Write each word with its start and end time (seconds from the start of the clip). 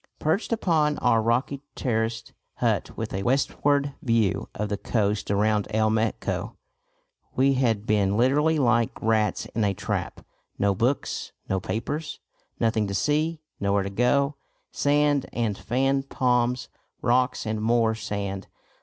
Perched 0.17 0.51
up 0.51 0.67
on 0.67 0.97
our 0.97 1.21
rocky 1.21 1.61
terraced 1.75 2.33
hut 2.55 2.97
with 2.97 3.13
a 3.13 3.21
westward 3.21 3.93
view 4.01 4.49
of 4.55 4.69
the 4.69 4.75
coast 4.77 5.29
around 5.29 5.67
El 5.69 5.91
Meco, 5.91 6.57
we 7.35 7.53
had 7.53 7.85
been 7.85 8.17
literally 8.17 8.57
like 8.57 8.99
rats 8.99 9.45
in 9.53 9.63
a 9.63 9.75
trap; 9.75 10.25
no 10.57 10.73
books, 10.73 11.33
no 11.47 11.59
papers, 11.59 12.19
nothing 12.59 12.87
to 12.87 12.95
see, 12.95 13.41
nowhere 13.59 13.83
to 13.83 13.91
go; 13.91 14.33
sand 14.71 15.27
and 15.33 15.55
fan 15.59 16.01
palms, 16.01 16.67
rocks 17.03 17.45
and 17.45 17.61
more 17.61 17.93
sand. 17.93 18.47